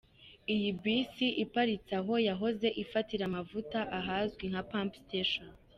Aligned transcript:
Iyi 0.53 0.69
bisi 0.83 1.27
iparitse 1.43 1.91
aho 2.01 2.13
yahoze 2.27 2.67
ifatira 2.83 3.23
amavuta 3.29 3.77
hazwi 4.07 4.43
nka 4.51 4.61
“pump 4.69 4.91
station”. 5.03 5.45